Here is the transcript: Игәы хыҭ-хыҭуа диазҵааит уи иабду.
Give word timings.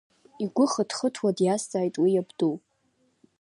Игәы 0.43 0.65
хыҭ-хыҭуа 0.71 1.29
диазҵааит 1.37 1.95
уи 2.01 2.09
иабду. 2.13 2.55